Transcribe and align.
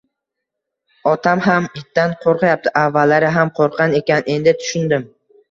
Otam 1.11 1.43
ham 1.47 1.67
itdan 1.81 2.15
qo`rqyapti, 2.23 2.73
avvallari 2.85 3.31
ham 3.37 3.53
qo`rqqan 3.61 3.95
ekan, 4.01 4.27
endi 4.39 4.57
tushundim 4.65 5.07